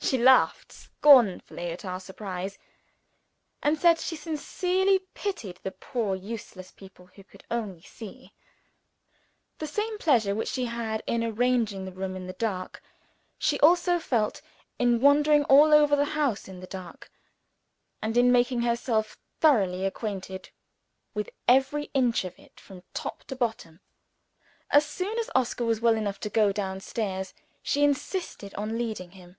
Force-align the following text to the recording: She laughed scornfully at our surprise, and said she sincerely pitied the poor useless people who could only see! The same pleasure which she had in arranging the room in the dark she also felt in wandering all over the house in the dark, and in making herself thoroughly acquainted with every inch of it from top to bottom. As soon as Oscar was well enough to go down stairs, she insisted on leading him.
She 0.00 0.18
laughed 0.18 0.70
scornfully 0.70 1.70
at 1.72 1.84
our 1.84 1.98
surprise, 1.98 2.56
and 3.62 3.76
said 3.78 3.98
she 3.98 4.14
sincerely 4.14 5.00
pitied 5.14 5.58
the 5.62 5.72
poor 5.72 6.14
useless 6.14 6.70
people 6.70 7.06
who 7.06 7.24
could 7.24 7.42
only 7.50 7.80
see! 7.80 8.32
The 9.58 9.66
same 9.66 9.98
pleasure 9.98 10.34
which 10.34 10.48
she 10.50 10.66
had 10.66 11.02
in 11.06 11.24
arranging 11.24 11.84
the 11.84 11.90
room 11.90 12.14
in 12.16 12.26
the 12.28 12.32
dark 12.34 12.80
she 13.38 13.58
also 13.60 13.98
felt 13.98 14.40
in 14.78 15.00
wandering 15.00 15.42
all 15.44 15.72
over 15.74 15.96
the 15.96 16.04
house 16.04 16.46
in 16.48 16.60
the 16.60 16.68
dark, 16.68 17.10
and 18.00 18.16
in 18.16 18.30
making 18.30 18.60
herself 18.60 19.18
thoroughly 19.40 19.84
acquainted 19.86 20.50
with 21.14 21.30
every 21.48 21.84
inch 21.94 22.24
of 22.24 22.38
it 22.38 22.60
from 22.60 22.84
top 22.92 23.24
to 23.24 23.34
bottom. 23.34 23.80
As 24.70 24.86
soon 24.86 25.18
as 25.18 25.30
Oscar 25.34 25.64
was 25.64 25.80
well 25.80 25.96
enough 25.96 26.20
to 26.20 26.30
go 26.30 26.52
down 26.52 26.78
stairs, 26.80 27.32
she 27.62 27.82
insisted 27.82 28.54
on 28.54 28.76
leading 28.78 29.12
him. 29.12 29.38